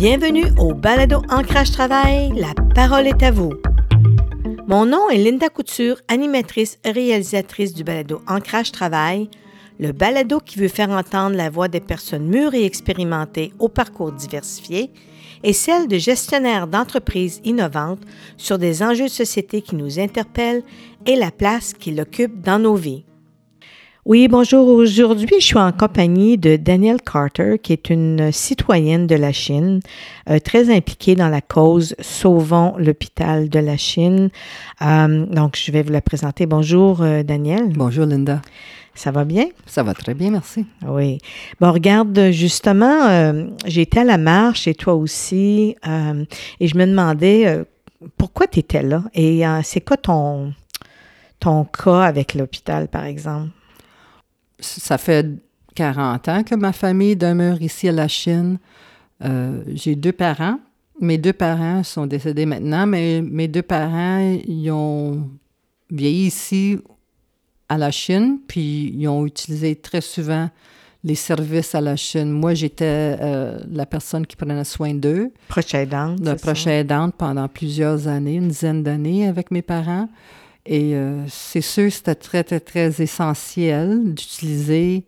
Bienvenue 0.00 0.44
au 0.58 0.74
Balado 0.74 1.22
Ancrage 1.28 1.72
Travail. 1.72 2.30
La 2.36 2.54
parole 2.72 3.08
est 3.08 3.20
à 3.24 3.32
vous. 3.32 3.52
Mon 4.68 4.86
nom 4.86 5.10
est 5.10 5.18
Linda 5.18 5.48
Couture, 5.48 5.96
animatrice 6.06 6.78
et 6.84 6.92
réalisatrice 6.92 7.74
du 7.74 7.82
Balado 7.82 8.22
Ancrage 8.28 8.70
Travail, 8.70 9.28
le 9.80 9.90
balado 9.90 10.38
qui 10.38 10.60
veut 10.60 10.68
faire 10.68 10.90
entendre 10.90 11.34
la 11.34 11.50
voix 11.50 11.66
des 11.66 11.80
personnes 11.80 12.28
mûres 12.28 12.54
et 12.54 12.64
expérimentées 12.64 13.52
au 13.58 13.68
parcours 13.68 14.12
diversifié 14.12 14.92
et 15.42 15.52
celle 15.52 15.88
de 15.88 15.98
gestionnaires 15.98 16.68
d'entreprises 16.68 17.40
innovantes 17.42 18.02
sur 18.36 18.56
des 18.56 18.84
enjeux 18.84 19.06
de 19.06 19.10
société 19.10 19.62
qui 19.62 19.74
nous 19.74 19.98
interpellent 19.98 20.62
et 21.06 21.16
la 21.16 21.32
place 21.32 21.74
qu'ils 21.74 22.00
occupent 22.00 22.40
dans 22.40 22.60
nos 22.60 22.76
vies. 22.76 23.04
Oui, 24.04 24.28
bonjour. 24.28 24.68
Aujourd'hui, 24.68 25.36
je 25.40 25.44
suis 25.44 25.58
en 25.58 25.72
compagnie 25.72 26.38
de 26.38 26.56
Danielle 26.56 27.02
Carter, 27.02 27.58
qui 27.60 27.72
est 27.72 27.90
une 27.90 28.30
citoyenne 28.32 29.06
de 29.06 29.16
la 29.16 29.32
Chine, 29.32 29.80
euh, 30.30 30.38
très 30.38 30.74
impliquée 30.74 31.16
dans 31.16 31.28
la 31.28 31.40
cause 31.40 31.96
Sauvons 32.00 32.74
l'hôpital 32.78 33.48
de 33.48 33.58
la 33.58 33.76
Chine. 33.76 34.30
Euh, 34.82 35.26
donc, 35.26 35.56
je 35.62 35.72
vais 35.72 35.82
vous 35.82 35.92
la 35.92 36.00
présenter. 36.00 36.46
Bonjour, 36.46 37.02
euh, 37.02 37.24
Danielle. 37.24 37.72
Bonjour, 37.74 38.06
Linda. 38.06 38.40
Ça 38.94 39.10
va 39.10 39.24
bien? 39.24 39.46
Ça 39.66 39.82
va 39.82 39.94
très 39.94 40.14
bien, 40.14 40.30
merci. 40.30 40.64
Oui. 40.86 41.18
Bon, 41.60 41.72
regarde, 41.72 42.30
justement, 42.30 43.32
j'étais 43.66 44.00
à 44.00 44.04
la 44.04 44.18
marche 44.18 44.66
et 44.66 44.74
toi 44.74 44.94
aussi, 44.94 45.76
et 46.58 46.66
je 46.66 46.76
me 46.76 46.84
demandais 46.84 47.64
pourquoi 48.16 48.48
tu 48.48 48.58
étais 48.58 48.82
là? 48.82 49.04
Et 49.14 49.42
c'est 49.62 49.82
quoi 49.82 49.98
ton, 49.98 50.52
ton 51.38 51.64
cas 51.64 52.00
avec 52.00 52.34
l'hôpital, 52.34 52.88
par 52.88 53.04
exemple? 53.04 53.50
Ça 54.60 54.98
fait 54.98 55.26
40 55.74 56.28
ans 56.28 56.42
que 56.42 56.54
ma 56.54 56.72
famille 56.72 57.16
demeure 57.16 57.62
ici 57.62 57.88
à 57.88 57.92
la 57.92 58.08
Chine. 58.08 58.58
Euh, 59.24 59.62
j'ai 59.68 59.94
deux 59.94 60.12
parents. 60.12 60.58
Mes 61.00 61.18
deux 61.18 61.32
parents 61.32 61.84
sont 61.84 62.06
décédés 62.06 62.46
maintenant, 62.46 62.86
mais 62.86 63.22
mes 63.22 63.46
deux 63.46 63.62
parents, 63.62 64.18
ils 64.46 64.70
ont 64.70 65.30
vieilli 65.90 66.26
ici 66.26 66.78
à 67.68 67.78
la 67.78 67.90
Chine, 67.90 68.38
puis 68.48 68.92
ils 68.96 69.06
ont 69.06 69.24
utilisé 69.26 69.76
très 69.76 70.00
souvent 70.00 70.48
les 71.04 71.14
services 71.14 71.74
à 71.74 71.80
la 71.80 71.94
Chine. 71.94 72.30
Moi, 72.30 72.54
j'étais 72.54 73.16
euh, 73.20 73.60
la 73.70 73.86
personne 73.86 74.26
qui 74.26 74.34
prenait 74.34 74.64
soin 74.64 74.94
d'eux. 74.94 75.30
Prochaine 75.46 75.82
aidante. 75.82 76.20
La 76.20 76.34
prochaine 76.34 76.72
aidante 76.72 77.14
pendant 77.16 77.46
plusieurs 77.46 78.08
années, 78.08 78.34
une 78.34 78.48
dizaine 78.48 78.82
d'années 78.82 79.28
avec 79.28 79.50
mes 79.50 79.62
parents. 79.62 80.08
Et 80.70 80.94
euh, 80.94 81.24
c'est 81.28 81.62
sûr, 81.62 81.90
c'était 81.90 82.14
très, 82.14 82.44
très, 82.44 82.60
très 82.60 83.00
essentiel 83.00 84.12
d'utiliser 84.12 85.02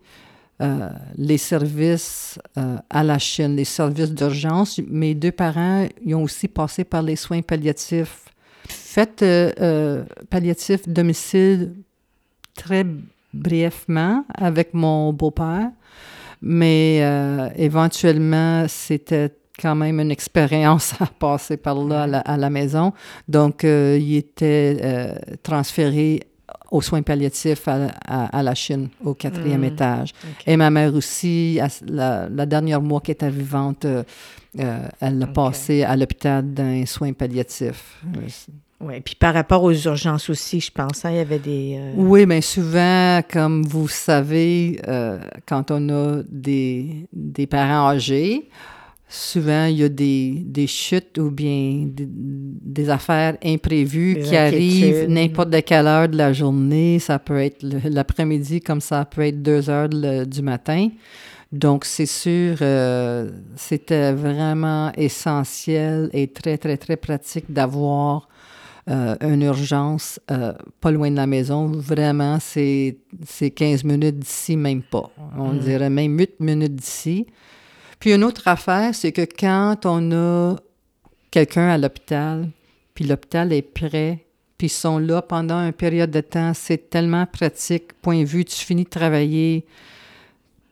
euh, 0.59 0.89
les 1.15 1.37
services 1.37 2.39
euh, 2.57 2.77
à 2.89 3.03
la 3.03 3.19
Chine, 3.19 3.55
les 3.55 3.65
services 3.65 4.11
d'urgence. 4.11 4.79
Mes 4.87 5.13
deux 5.13 5.31
parents, 5.31 5.87
ils 6.03 6.15
ont 6.15 6.23
aussi 6.23 6.47
passé 6.47 6.83
par 6.83 7.03
les 7.03 7.15
soins 7.15 7.43
palliatifs. 7.43 8.25
Fait 8.67 9.23
palliatif 10.29 10.89
domicile 10.89 11.73
très 12.55 12.83
brièvement 13.31 14.25
avec 14.33 14.73
mon 14.73 15.13
beau-père, 15.13 15.69
mais 16.41 16.97
éventuellement, 17.55 18.65
c'était 18.67 19.31
quand 19.61 19.75
même 19.75 19.99
une 19.99 20.11
expérience 20.11 20.93
à 20.99 21.05
passer 21.05 21.57
par 21.57 21.75
là 21.83 22.21
à 22.25 22.37
la, 22.37 22.49
maison. 22.49 22.93
Donc, 23.27 23.63
euh, 23.63 23.97
il 23.99 24.17
était 24.17 24.77
euh, 24.81 25.13
transféré 25.43 26.21
aux 26.71 26.81
soins 26.81 27.01
palliatifs 27.01 27.67
à, 27.67 28.43
la 28.43 28.55
Chine, 28.55 28.89
au 29.03 29.13
quatrième 29.13 29.61
hmm. 29.61 29.65
étage. 29.65 30.13
Et 30.47 30.55
ma 30.55 30.69
mère 30.69 30.95
aussi, 30.95 31.59
la, 31.85 32.27
dernière 32.45 32.81
mois 32.81 33.01
qu'elle 33.01 33.13
était 33.13 33.29
vivante, 33.29 33.83
euh, 33.83 34.03
elle 35.01 35.19
l'a 35.19 35.27
passé 35.27 35.83
à 35.83 35.97
l'hôpital 35.97 36.53
d'un 36.53 36.85
soin 36.85 37.11
palliatif. 37.11 38.01
Oui, 38.79 39.01
puis 39.01 39.15
par 39.15 39.33
rapport 39.33 39.63
aux 39.63 39.73
urgences 39.73 40.29
aussi, 40.29 40.61
je 40.61 40.71
pense, 40.71 41.03
hein, 41.03 41.11
il 41.11 41.17
y 41.17 41.19
avait 41.19 41.39
des... 41.39 41.79
Oui, 41.95 42.25
bien 42.25 42.41
souvent, 42.41 43.21
comme 43.29 43.63
vous 43.63 43.89
savez, 43.89 44.79
quand 45.45 45.71
on 45.71 45.89
a 45.89 46.21
des, 46.29 47.05
des 47.11 47.47
parents 47.47 47.89
âgés, 47.89 48.49
souvent 49.11 49.65
il 49.65 49.77
y 49.77 49.83
a 49.83 49.89
des, 49.89 50.41
des 50.45 50.67
chutes 50.67 51.17
ou 51.17 51.29
bien 51.29 51.85
des, 51.87 52.89
affaires 52.89 53.37
imprévues 53.43 54.19
qui 54.23 54.35
arrivent 54.35 55.07
n'importe 55.07 55.63
quelle 55.65 55.85
heure 55.85 56.07
de 56.07 56.17
la 56.17 56.33
journée. 56.33 56.97
Ça 56.99 57.19
peut 57.19 57.39
être 57.39 57.61
l'après-midi 57.61 58.61
comme 58.61 58.81
ça 58.81 59.05
peut 59.05 59.21
être 59.21 59.41
deux 59.41 59.69
heures 59.69 59.89
du 59.89 60.41
matin. 60.41 60.89
Donc, 61.51 61.83
c'est 61.83 62.05
sûr, 62.05 62.55
euh, 62.61 63.29
c'était 63.57 64.13
vraiment 64.13 64.91
essentiel 64.93 66.09
et 66.13 66.27
très, 66.29 66.57
très, 66.57 66.77
très 66.77 66.95
pratique 66.95 67.51
d'avoir 67.51 68.29
euh, 68.89 69.15
une 69.19 69.41
urgence 69.41 70.19
euh, 70.31 70.53
pas 70.79 70.91
loin 70.91 71.11
de 71.11 71.17
la 71.17 71.27
maison. 71.27 71.67
Vraiment, 71.67 72.37
c'est 72.39 72.95
15 73.53 73.83
minutes 73.83 74.19
d'ici, 74.19 74.55
même 74.55 74.81
pas. 74.81 75.11
On 75.37 75.49
mm. 75.53 75.59
dirait 75.59 75.89
même 75.89 76.17
8 76.17 76.39
minutes 76.39 76.75
d'ici. 76.75 77.27
Puis 78.01 78.13
une 78.13 78.23
autre 78.23 78.47
affaire, 78.47 78.95
c'est 78.95 79.11
que 79.11 79.21
quand 79.21 79.85
on 79.85 80.11
a 80.11 80.55
quelqu'un 81.29 81.69
à 81.69 81.77
l'hôpital, 81.77 82.49
puis 82.95 83.05
l'hôpital 83.05 83.53
est 83.53 83.61
prêt, 83.61 84.25
puis 84.57 84.67
ils 84.67 84.69
sont 84.71 84.97
là 84.97 85.21
pendant 85.21 85.59
une 85.59 85.71
période 85.71 86.09
de 86.09 86.19
temps, 86.21 86.53
c'est 86.55 86.89
tellement 86.89 87.27
pratique. 87.27 87.93
Point 88.01 88.21
de 88.21 88.25
vue, 88.25 88.43
tu 88.43 88.55
finis 88.55 88.85
de 88.85 88.89
travailler, 88.89 89.67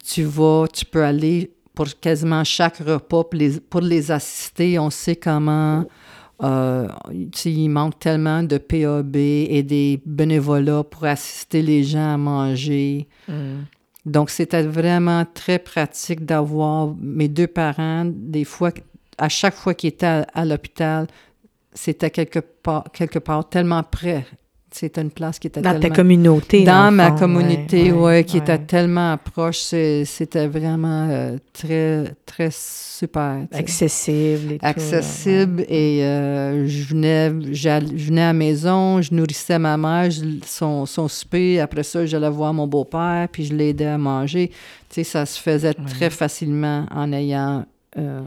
tu 0.04 0.24
vas, 0.24 0.66
tu 0.74 0.86
peux 0.86 1.04
aller 1.04 1.52
pour 1.76 1.88
quasiment 2.02 2.44
chaque 2.44 2.78
repas 2.78 3.24
pour 3.70 3.82
les, 3.82 4.12
assister. 4.12 4.80
On 4.80 4.90
sait 4.90 5.16
comment 5.16 5.86
euh, 6.42 6.88
il 7.46 7.70
manque 7.70 8.00
tellement 8.00 8.42
de 8.42 8.58
PAB 8.58 9.16
et 9.16 9.62
des 9.62 10.02
bénévolats 10.04 10.84
pour 10.84 11.06
assister 11.06 11.62
les 11.62 11.84
gens 11.84 12.16
à 12.16 12.18
manger. 12.18 13.08
Mm. 13.28 13.66
Donc, 14.06 14.30
c'était 14.30 14.64
vraiment 14.64 15.26
très 15.26 15.60
pratique 15.60 16.26
d'avoir 16.26 16.96
mes 17.00 17.28
deux 17.28 17.48
parents, 17.48 18.06
des 18.06 18.46
fois, 18.46 18.72
à 19.18 19.30
chaque 19.30 19.56
fois 19.56 19.74
qu'ils 19.74 19.90
étaient 19.90 20.24
à, 20.34 20.46
l'hôpital, 20.46 21.08
c'était 21.74 22.10
quelque 22.10 22.40
part, 22.40 22.86
quelque 22.94 23.20
part 23.20 23.48
tellement 23.48 23.84
près 23.84 24.26
c'était 24.72 25.02
une 25.02 25.12
place 25.12 25.40
qui 25.40 25.48
était 25.48 25.62
dans 25.62 25.80
ta 25.80 25.90
communauté. 25.90 26.64
Dans, 26.64 26.94
ma 26.94 27.12
communauté, 27.12 27.92
oui, 27.92 28.24
qui 28.24 28.38
était 28.38 28.58
tellement 28.60 29.18
proche. 29.18 29.58
C'était 29.58 30.48
vraiment 30.48 31.08
euh, 31.10 31.38
très, 31.54 32.14
très 32.26 32.50
super. 32.52 33.48
Accessible 33.52 34.54
et 34.54 34.60
Accessible. 34.62 35.66
et 35.68 36.04
euh, 36.04 36.68
je, 36.68 36.84
venais, 36.84 37.32
je 37.52 38.06
venais 38.06 38.22
à 38.22 38.28
la 38.28 38.34
maison, 38.34 39.02
je 39.02 39.14
nourrissais 39.14 39.60
ma 39.60 39.78
mère, 39.78 40.12
son, 40.46 40.86
son 40.86 41.08
souper. 41.08 41.60
Après 41.60 41.84
ça, 41.84 42.06
j'allais 42.06 42.30
voir 42.30 42.54
mon 42.54 42.68
beau-père, 42.68 43.28
puis 43.32 43.46
je 43.46 43.56
l'aidais 43.56 43.86
à 43.86 43.98
manger. 43.98 44.50
Tu 44.90 44.96
sais, 44.96 45.04
ça 45.04 45.26
se 45.26 45.40
faisait 45.40 45.74
très 45.74 46.10
facilement 46.10 46.86
en 46.92 47.12
ayant 47.12 47.66
euh, 47.98 48.22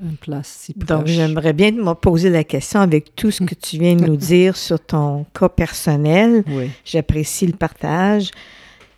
une 0.00 0.16
place 0.16 0.46
si 0.60 0.74
proche. 0.74 0.88
Donc, 0.88 1.06
j'aimerais 1.06 1.52
bien 1.52 1.72
me 1.72 1.94
poser 1.94 2.30
la 2.30 2.44
question 2.44 2.80
avec 2.80 3.16
tout 3.16 3.30
ce 3.30 3.42
que 3.42 3.54
tu 3.54 3.78
viens 3.78 3.96
de 3.96 4.06
nous 4.06 4.16
dire 4.34 4.56
sur 4.56 4.78
ton 4.78 5.26
cas 5.34 5.48
personnel. 5.48 6.44
Oui. 6.46 6.70
J'apprécie 6.84 7.46
le 7.46 7.54
partage. 7.54 8.30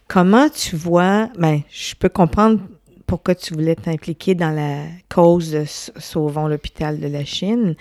Comment 0.09 0.51
tu 0.51 0.77
vois, 0.77 1.31
ben, 1.39 1.63
je 1.71 1.95
peux 1.95 2.11
comprendre 2.11 2.61
pourquoi 3.07 3.35
tu 3.35 3.55
voulais 3.55 3.75
t'impliquer 3.75 4.35
dans 4.35 4.51
la 4.51 4.85
cause 5.09 5.53
de 5.53 5.65
Sauvons 5.67 6.47
l'hôpital 6.47 7.01
de 7.01 7.07
la 7.09 7.25
Chine, 7.25 7.75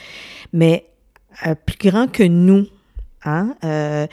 mais 0.53 0.85
euh, 1.45 1.55
plus 1.55 1.89
grand 1.89 2.09
que 2.09 2.23
nous, 2.23 2.67
hein, 3.25 3.55
euh, 3.65 4.07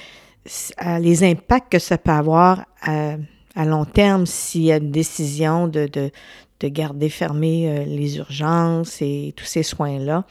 les 0.99 1.25
impacts 1.25 1.73
que 1.73 1.79
ça 1.79 1.99
peut 1.99 2.11
avoir 2.11 2.65
à, 2.83 3.15
à 3.55 3.65
long 3.65 3.85
terme 3.85 4.27
s'il 4.27 4.63
y 4.63 4.73
a 4.73 4.77
une 4.77 4.93
décision 4.93 5.67
de, 5.67 5.87
de, 5.87 6.11
de 6.61 6.69
garder 6.69 7.09
fermées 7.09 7.69
euh, 7.69 7.85
les 7.85 8.19
urgences 8.19 9.01
et 9.01 9.33
tous 9.37 9.45
ces 9.45 9.63
soins-là. 9.63 10.25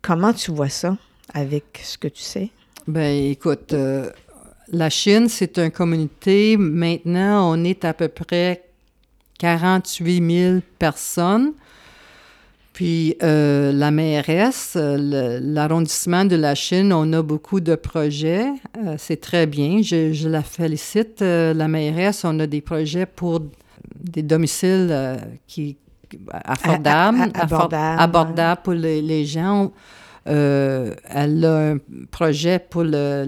Comment 0.00 0.32
tu 0.32 0.50
vois 0.50 0.68
ça 0.68 0.96
avec 1.34 1.80
ce 1.82 1.98
que 1.98 2.08
tu 2.08 2.22
sais? 2.22 2.50
Ben 2.86 3.30
écoute, 3.30 3.72
euh, 3.74 4.10
la 4.68 4.90
Chine, 4.90 5.28
c'est 5.28 5.58
une 5.58 5.70
communauté. 5.70 6.56
Maintenant, 6.56 7.52
on 7.52 7.64
est 7.64 7.84
à 7.84 7.94
peu 7.94 8.08
près 8.08 8.64
48 9.38 10.30
000 10.30 10.60
personnes. 10.78 11.52
Puis 12.72 13.16
euh, 13.22 13.70
la 13.70 13.90
mairesse, 13.90 14.78
l'arrondissement 14.80 16.24
de 16.24 16.36
la 16.36 16.54
Chine, 16.54 16.92
on 16.92 17.12
a 17.12 17.22
beaucoup 17.22 17.60
de 17.60 17.74
projets. 17.74 18.46
c'est 18.96 19.20
très 19.20 19.46
bien. 19.46 19.82
Je, 19.82 20.14
je 20.14 20.28
la 20.28 20.42
félicite. 20.42 21.20
la 21.20 21.68
mairesse, 21.68 22.24
on 22.24 22.40
a 22.40 22.46
des 22.46 22.62
projets 22.62 23.04
pour 23.04 23.42
des 24.00 24.22
domiciles 24.22 24.88
euh, 24.90 25.16
qui 25.46 25.76
affordables, 26.44 27.32
abordables, 27.98 28.60
pour 28.62 28.74
les, 28.74 29.24
gens. 29.24 29.72
Euh, 30.28 30.94
elle 31.08 31.44
a 31.44 31.70
un 31.70 31.78
projet 32.10 32.58
pour 32.58 32.84
la 32.84 33.24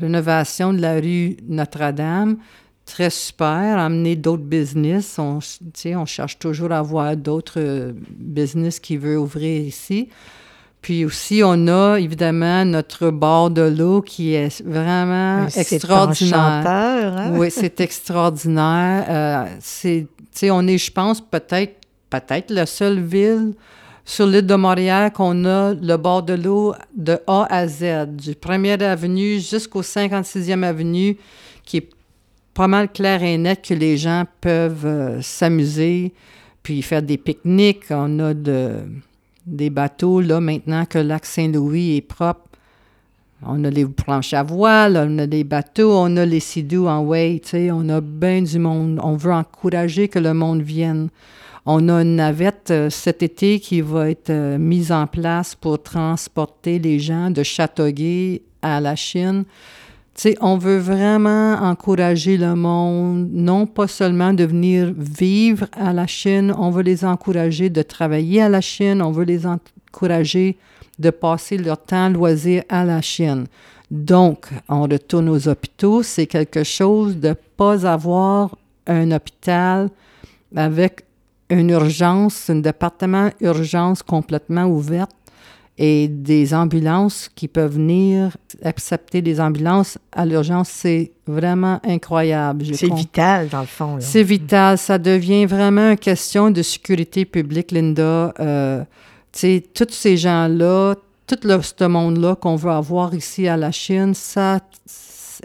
rénovation 0.00 0.72
de 0.72 0.80
la 0.80 0.94
rue 0.94 1.36
Notre-Dame. 1.48 2.38
très 2.84 3.10
super, 3.10 3.78
amener 3.78 4.16
d'autres 4.16 4.42
business. 4.42 5.18
On, 5.18 5.38
on 5.94 6.06
cherche 6.06 6.38
toujours 6.38 6.72
à 6.72 6.78
avoir 6.78 7.16
d'autres 7.16 7.60
euh, 7.60 7.92
business 8.10 8.80
qui 8.80 8.96
veulent 8.96 9.18
ouvrir 9.18 9.62
ici. 9.62 10.08
Puis 10.80 11.04
aussi, 11.04 11.42
on 11.44 11.66
a 11.66 11.98
évidemment 11.98 12.64
notre 12.64 13.10
bord 13.10 13.50
de 13.50 13.62
l'eau 13.62 14.00
qui 14.00 14.34
est 14.34 14.62
vraiment 14.62 15.46
extraordinaire. 15.46 16.64
Hein? 16.66 17.32
Oui, 17.34 17.50
c'est 17.50 17.80
extraordinaire. 17.80 19.04
Euh, 19.08 19.46
c'est, 19.60 20.06
on 20.50 20.66
est, 20.66 20.78
je 20.78 20.92
pense, 20.92 21.20
peut-être, 21.20 21.76
peut-être 22.10 22.50
la 22.50 22.64
seule 22.66 23.00
ville 23.00 23.54
sur 24.04 24.26
l'île 24.26 24.46
de 24.46 24.54
Montréal 24.54 25.12
qu'on 25.12 25.44
a 25.44 25.74
le 25.74 25.96
bord 25.96 26.22
de 26.22 26.32
l'eau 26.32 26.74
de 26.96 27.18
A 27.26 27.46
à 27.50 27.66
Z, 27.66 28.06
du 28.16 28.32
1er 28.32 28.82
avenue 28.82 29.38
jusqu'au 29.40 29.82
56e 29.82 30.62
avenue, 30.62 31.18
qui 31.64 31.78
est 31.78 31.90
pas 32.54 32.68
mal 32.68 32.90
clair 32.90 33.22
et 33.22 33.36
net 33.36 33.62
que 33.68 33.74
les 33.74 33.98
gens 33.98 34.24
peuvent 34.40 34.86
euh, 34.86 35.20
s'amuser, 35.20 36.14
puis 36.62 36.82
faire 36.82 37.02
des 37.02 37.18
pique-niques. 37.18 37.84
On 37.90 38.18
a 38.20 38.32
de 38.32 38.80
des 39.48 39.70
bateaux, 39.70 40.20
là, 40.20 40.40
maintenant 40.40 40.84
que 40.84 40.98
le 40.98 41.04
lac 41.04 41.24
Saint-Louis 41.24 41.96
est 41.96 42.00
propre. 42.02 42.42
On 43.46 43.62
a 43.64 43.70
les 43.70 43.86
planches 43.86 44.34
à 44.34 44.42
voile, 44.42 44.96
on 45.08 45.18
a 45.18 45.26
des 45.26 45.44
bateaux, 45.44 45.92
on 45.92 46.16
a 46.16 46.26
les 46.26 46.40
sidous 46.40 46.86
en 46.88 47.00
way, 47.00 47.40
on 47.72 47.88
a 47.88 48.00
bien 48.00 48.42
du 48.42 48.58
monde. 48.58 49.00
On 49.02 49.16
veut 49.16 49.32
encourager 49.32 50.08
que 50.08 50.18
le 50.18 50.34
monde 50.34 50.62
vienne. 50.62 51.08
On 51.64 51.88
a 51.88 52.02
une 52.02 52.16
navette 52.16 52.70
euh, 52.70 52.88
cet 52.88 53.22
été 53.22 53.60
qui 53.60 53.82
va 53.82 54.08
être 54.08 54.30
euh, 54.30 54.56
mise 54.56 54.90
en 54.90 55.06
place 55.06 55.54
pour 55.54 55.82
transporter 55.82 56.78
les 56.78 56.98
gens 56.98 57.30
de 57.30 57.42
Châteauguay 57.42 58.40
à 58.62 58.80
la 58.80 58.96
Chine 58.96 59.44
on 60.40 60.58
veut 60.58 60.78
vraiment 60.78 61.54
encourager 61.54 62.36
le 62.36 62.54
monde, 62.54 63.28
non 63.32 63.66
pas 63.66 63.86
seulement 63.86 64.32
de 64.32 64.44
venir 64.44 64.92
vivre 64.96 65.66
à 65.72 65.92
la 65.92 66.06
Chine, 66.06 66.52
on 66.58 66.70
veut 66.70 66.82
les 66.82 67.04
encourager 67.04 67.70
de 67.70 67.82
travailler 67.82 68.42
à 68.42 68.48
la 68.48 68.60
Chine, 68.60 69.00
on 69.02 69.12
veut 69.12 69.24
les 69.24 69.46
encourager 69.46 70.58
de 70.98 71.10
passer 71.10 71.56
leur 71.56 71.78
temps 71.78 72.08
loisir 72.08 72.64
à 72.68 72.84
la 72.84 73.00
Chine. 73.00 73.46
Donc, 73.90 74.48
on 74.68 74.82
retourne 74.82 75.28
aux 75.28 75.48
hôpitaux, 75.48 76.02
c'est 76.02 76.26
quelque 76.26 76.64
chose 76.64 77.16
de 77.16 77.28
ne 77.28 77.34
pas 77.56 77.86
avoir 77.86 78.56
un 78.86 79.10
hôpital 79.12 79.88
avec 80.54 81.04
une 81.50 81.70
urgence, 81.70 82.50
un 82.50 82.56
département 82.56 83.30
urgence 83.40 84.02
complètement 84.02 84.64
ouverte 84.64 85.17
et 85.78 86.08
des 86.08 86.54
ambulances 86.54 87.30
qui 87.36 87.46
peuvent 87.46 87.74
venir 87.74 88.36
accepter 88.64 89.22
des 89.22 89.40
ambulances 89.40 89.96
à 90.10 90.26
l'urgence, 90.26 90.68
c'est 90.68 91.12
vraiment 91.26 91.80
incroyable. 91.84 92.64
C'est 92.74 92.92
vital, 92.92 93.48
dans 93.48 93.60
le 93.60 93.66
fond. 93.66 93.96
C'est 94.00 94.24
vital. 94.24 94.76
Ça 94.76 94.98
devient 94.98 95.46
vraiment 95.46 95.92
une 95.92 95.96
question 95.96 96.50
de 96.50 96.62
sécurité 96.62 97.24
publique, 97.24 97.70
Linda. 97.70 98.34
Euh, 98.40 98.82
tu 99.32 99.38
sais, 99.38 99.64
tous 99.72 99.90
ces 99.90 100.16
gens-là, 100.16 100.96
tout 101.28 101.38
le, 101.44 101.60
ce 101.62 101.84
monde-là 101.84 102.34
qu'on 102.34 102.56
veut 102.56 102.72
avoir 102.72 103.14
ici 103.14 103.46
à 103.46 103.56
la 103.56 103.70
Chine, 103.70 104.14
ça, 104.14 104.58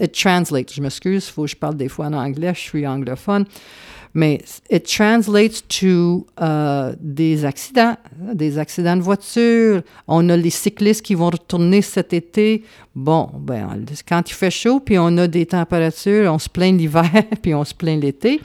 it 0.01 0.11
translates. 0.13 0.73
Je 0.73 0.81
m'excuse, 0.81 1.27
il 1.27 1.31
faut 1.31 1.43
que 1.43 1.49
je 1.49 1.55
parle 1.55 1.75
des 1.75 1.89
fois 1.89 2.07
en 2.07 2.13
anglais, 2.13 2.53
je 2.55 2.61
suis 2.61 2.87
anglophone 2.87 3.45
mais 4.13 4.61
it 4.69 4.85
translates 4.85 5.67
to 5.67 6.27
uh, 6.39 6.95
des 6.99 7.45
accidents, 7.45 7.97
des 8.33 8.59
accidents 8.59 8.95
de 8.95 9.01
voiture. 9.01 9.81
On 10.07 10.29
a 10.29 10.37
les 10.37 10.51
cyclistes 10.51 11.01
qui 11.01 11.15
vont 11.15 11.31
retourner 11.31 11.81
cet 11.81 12.13
été. 12.13 12.63
Bon, 12.95 13.31
ben, 13.39 13.85
quand 14.07 14.29
il 14.29 14.33
fait 14.33 14.51
chaud, 14.51 14.79
puis 14.79 14.99
on 14.99 15.17
a 15.17 15.27
des 15.27 15.47
températures, 15.47 16.31
on 16.31 16.37
se 16.37 16.47
plaint 16.47 16.77
l'hiver, 16.77 17.09
puis 17.41 17.55
on 17.55 17.63
se 17.63 17.73
plaint 17.73 17.99
l'été. 17.99 18.39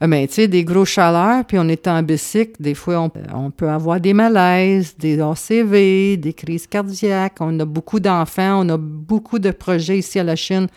Mais 0.00 0.28
tu 0.28 0.34
sais, 0.34 0.48
des 0.48 0.64
gros 0.64 0.84
chaleurs, 0.84 1.44
puis 1.44 1.58
on 1.58 1.68
est 1.68 1.88
en 1.88 2.02
bicycle, 2.02 2.62
des 2.62 2.74
fois, 2.74 3.00
on, 3.00 3.10
on, 3.34 3.50
peut 3.50 3.68
avoir 3.68 4.00
des 4.00 4.14
malaises, 4.14 4.94
des 4.96 5.20
ACV, 5.20 6.16
des 6.18 6.32
crises 6.32 6.68
cardiaques. 6.68 7.36
On 7.40 7.58
a 7.58 7.64
beaucoup 7.64 7.98
d'enfants, 7.98 8.64
on 8.64 8.68
a 8.68 8.78
beaucoup 8.78 9.40
de 9.40 9.50
projets 9.50 9.98
ici 9.98 10.20
à 10.20 10.24
la 10.24 10.36
Chine 10.36 10.68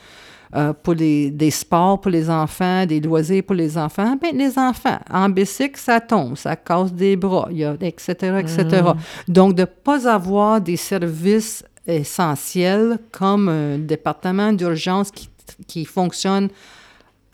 euh, 0.55 0.73
pour 0.73 0.93
les, 0.93 1.31
des 1.31 1.51
sports 1.51 1.99
pour 1.99 2.11
les 2.11 2.29
enfants, 2.29 2.85
des 2.85 2.99
loisirs 2.99 3.43
pour 3.43 3.55
les 3.55 3.77
enfants, 3.77 4.15
bien, 4.21 4.31
les 4.33 4.57
enfants, 4.59 4.99
en 5.09 5.29
bicycle, 5.29 5.79
ça 5.79 5.99
tombe, 5.99 6.37
ça 6.37 6.55
casse 6.55 6.93
des 6.93 7.15
bras, 7.15 7.47
y 7.51 7.63
a, 7.63 7.75
etc., 7.81 8.37
etc. 8.39 8.83
Mm. 9.27 9.31
Donc, 9.31 9.55
de 9.55 9.61
ne 9.61 9.65
pas 9.65 10.07
avoir 10.07 10.61
des 10.61 10.77
services 10.77 11.63
essentiels 11.87 12.99
comme 13.11 13.49
un 13.49 13.77
département 13.79 14.53
d'urgence 14.53 15.09
qui, 15.11 15.27
qui 15.67 15.85
fonctionne 15.85 16.49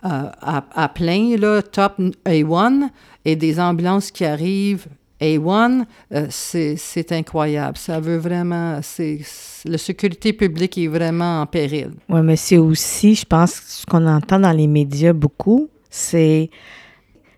euh, 0.05 0.29
à, 0.41 0.63
à, 0.73 0.87
plein, 0.87 1.35
là, 1.37 1.61
top 1.61 1.99
A1, 2.25 2.89
et 3.25 3.35
des 3.35 3.59
ambulances 3.59 4.11
qui 4.11 4.23
arrivent 4.23 4.87
a1, 5.21 5.85
euh, 6.13 6.27
c'est 6.29 7.11
incroyable. 7.11 7.77
Ça 7.77 7.99
veut 7.99 8.17
vraiment. 8.17 8.79
La 9.65 9.77
sécurité 9.77 10.33
publique 10.33 10.77
est 10.77 10.87
vraiment 10.87 11.41
en 11.41 11.45
péril. 11.45 11.91
Oui, 12.07 12.21
mais 12.23 12.35
c'est 12.35 12.57
aussi, 12.57 13.15
je 13.15 13.25
pense, 13.25 13.53
ce 13.53 13.85
qu'on 13.85 14.05
entend 14.07 14.39
dans 14.39 14.51
les 14.51 14.67
médias 14.67 15.13
beaucoup, 15.13 15.69
c'est 15.89 16.49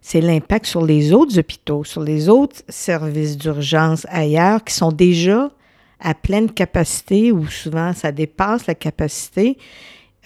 c'est 0.03 0.19
l'impact 0.19 0.65
sur 0.65 0.83
les 0.83 1.13
autres 1.13 1.37
hôpitaux, 1.37 1.83
sur 1.83 2.01
les 2.01 2.27
autres 2.27 2.63
services 2.67 3.37
d'urgence 3.37 4.07
ailleurs 4.09 4.63
qui 4.63 4.73
sont 4.73 4.91
déjà 4.91 5.51
à 5.99 6.15
pleine 6.15 6.51
capacité 6.51 7.31
ou 7.31 7.45
souvent 7.47 7.93
ça 7.93 8.11
dépasse 8.11 8.65
la 8.65 8.73
capacité 8.73 9.57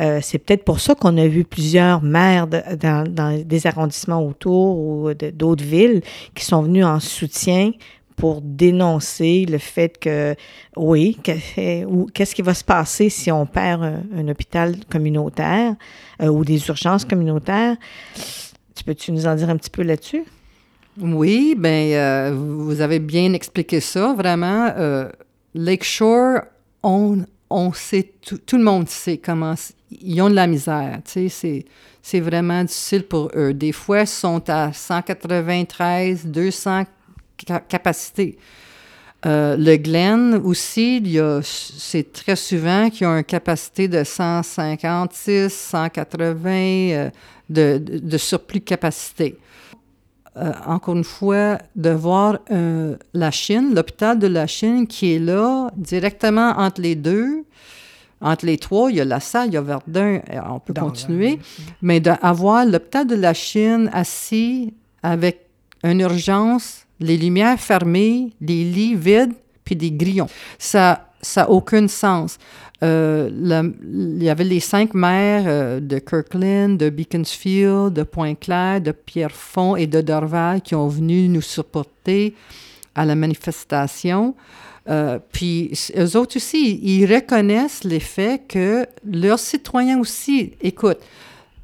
euh, 0.01 0.19
c'est 0.21 0.39
peut-être 0.39 0.65
pour 0.65 0.80
ça 0.80 0.94
qu'on 0.94 1.18
a 1.18 1.27
vu 1.27 1.45
plusieurs 1.45 2.01
maires 2.01 2.47
dans, 2.47 3.44
des 3.45 3.68
arrondissements 3.68 4.25
autour 4.25 4.77
ou 4.77 5.13
d'autres 5.13 5.63
villes 5.63 6.01
qui 6.33 6.44
sont 6.44 6.63
venus 6.63 6.86
en 6.86 7.00
soutien 7.00 7.71
pour 8.18 8.42
dénoncer 8.42 9.45
le 9.45 9.57
fait 9.57 9.97
que, 9.97 10.36
oui, 10.77 11.18
qu'est-ce 11.24 12.36
qui 12.36 12.42
va 12.42 12.53
se 12.53 12.63
passer 12.63 13.09
si 13.09 13.31
on 13.31 13.45
perd 13.45 13.83
un, 14.15 14.27
hôpital 14.27 14.75
communautaire 14.89 15.75
euh, 16.21 16.27
ou 16.27 16.45
des 16.45 16.65
urgences 16.68 17.03
communautaires. 17.03 17.75
Tu 18.75 18.83
peux-tu 18.86 19.12
nous 19.12 19.27
en 19.27 19.36
dire 19.36 19.50
un 19.50 19.57
petit 19.57 19.69
peu 19.69 19.83
là-dessus? 19.83 20.24
Oui, 21.00 21.56
bien, 21.57 21.71
euh, 21.71 22.33
vous 22.38 22.80
avez 22.80 23.00
bien 23.00 23.33
expliqué 23.33 23.81
ça, 23.81 24.13
vraiment. 24.13 24.74
Lakeshore, 25.53 26.39
on, 26.83 27.25
on 27.50 27.74
sait, 27.74 28.13
tout, 28.21 28.38
tout, 28.38 28.57
le 28.57 28.63
monde 28.63 28.88
sait 28.88 29.18
comment 29.18 29.56
ils 30.01 30.21
ont 30.21 30.30
de 30.30 30.36
la 30.36 30.47
misère. 30.47 31.00
Tu 31.06 31.30
sais, 31.30 31.65
c'est 32.01 32.19
vraiment 32.19 32.63
difficile 32.63 33.03
pour 33.03 33.31
eux. 33.36 33.53
Des 33.53 33.72
fois, 33.72 34.01
ils 34.01 34.08
sont 34.08 34.50
à 34.50 34.72
193, 34.74 36.25
200 36.25 36.84
capacités. 37.67 38.38
Euh, 39.25 39.58
le 39.58 39.77
Glen 39.77 40.36
aussi, 40.43 41.01
c'est 41.43 42.13
très 42.13 42.36
souvent 42.36 42.89
qu'ils 42.91 43.08
ont 43.08 43.17
une 43.17 43.24
capacité 43.24 43.88
de 43.88 44.03
156, 44.03 45.51
180 45.51 46.50
euh, 46.50 47.10
de, 47.50 47.79
de, 47.79 48.17
surplus 48.17 48.60
de 48.60 48.65
capacité. 48.65 49.38
Euh, 50.38 50.51
encore 50.67 50.96
une 50.96 51.03
fois, 51.03 51.58
de 51.75 51.89
voir 51.89 52.39
la 53.13 53.31
Chine, 53.31 53.74
l'hôpital 53.74 54.19
de 54.19 54.27
la 54.27 54.46
Chine 54.46 54.86
qui 54.86 55.15
est 55.15 55.19
là, 55.19 55.72
directement 55.75 56.51
entre 56.58 56.81
les 56.81 56.96
deux, 56.96 57.46
entre 58.22 58.45
les 58.45 58.57
trois, 58.57 58.89
il 58.89 58.98
y 58.98 59.01
a 59.01 59.05
la 59.05 59.19
salle, 59.19 59.50
il 59.50 59.53
y 59.53 59.57
a 59.57 59.62
Verdun, 59.62 60.22
on 60.50 60.60
peut 60.60 60.74
continuer, 60.74 61.39
mais 61.81 62.00
d'avoir 62.00 62.65
l'hôpital 62.65 63.05
de 63.05 63.15
la 63.15 63.34
Chine 63.34 63.89
assis 63.93 64.74
avec 65.03 65.41
une 65.84 66.00
urgence, 66.00 66.86
les 67.00 67.17
lumières 67.17 67.60
fermées, 67.60 68.31
les 68.41 68.63
lits 68.63 68.95
vides, 68.95 69.34
puis 69.63 69.75
des 69.75 69.91
grillons. 69.91 70.27
Ça 70.57 71.10
n'a 71.36 71.50
aucun 71.50 71.88
sens. 71.88 72.38
Euh, 72.84 73.29
il 73.84 74.24
y 74.24 74.29
avait 74.29 74.43
les 74.43 74.60
cinq 74.60 74.93
maires 74.93 75.45
euh, 75.48 75.79
de 75.79 75.98
Kirkland, 75.98 76.77
de 76.77 76.89
Beaconsfield, 76.89 77.93
de 77.93 78.03
Pointe-Claire, 78.03 78.81
de 78.81 78.91
Pierrefonds 78.91 79.75
et 79.75 79.88
de 79.88 80.01
Dorval 80.01 80.62
qui 80.62 80.75
ont 80.75 80.88
venu 80.88 81.29
nous 81.29 81.41
supporter 81.41 82.36
à 82.93 83.05
la 83.05 83.15
manifestation. 83.15 84.36
Euh, 84.88 85.20
puis 85.32 85.72
eux 85.98 86.15
autres 86.15 86.38
aussi, 86.38 86.80
ils 86.82 87.06
reconnaissent 87.12 87.84
les 87.84 88.00
faits 88.00 88.48
que 88.48 88.86
leurs 89.04 89.39
citoyens 89.39 90.00
aussi, 90.00 90.54
écoute, 90.62 91.00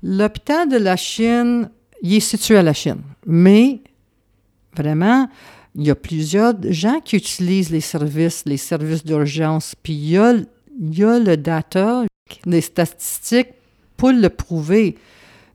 l'hôpital 0.02 0.68
de 0.68 0.78
la 0.78 0.96
Chine, 0.96 1.70
il 2.02 2.16
est 2.16 2.20
situé 2.20 2.58
à 2.58 2.64
la 2.64 2.74
Chine, 2.74 3.02
mais 3.28 3.82
vraiment, 4.76 5.30
il 5.76 5.84
y 5.84 5.92
a 5.92 5.96
plusieurs 5.96 6.56
gens 6.72 7.00
qui 7.00 7.16
utilisent 7.16 7.70
les 7.70 7.82
services, 7.82 8.44
les 8.46 8.58
services 8.58 9.06
d'urgence, 9.06 9.76
puis 9.82 9.94
il 9.94 10.10
y 10.10 10.18
a, 10.18 10.34
y 10.80 11.04
a 11.04 11.20
le 11.20 11.38
data, 11.38 12.04
les 12.46 12.62
statistiques 12.62 13.54
pour 13.98 14.12
le 14.12 14.30
prouver. 14.30 14.98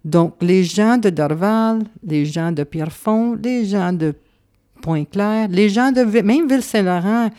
Donc, 0.05 0.37
les 0.41 0.63
gens 0.63 0.99
de 0.99 1.11
Dorval, 1.11 1.83
les 2.05 2.27
gens 2.27 2.53
de 2.53 2.63
Pierrefonds, 2.63 3.35
les 3.43 3.65
gens 3.67 3.93
de 3.93 4.15
Pointe-Claire, 4.80 5.49
les 5.49 5.68
gens 5.68 5.92
de 5.92 6.02
même 6.02 6.49
Ville-Saint-Laurent, 6.49 7.30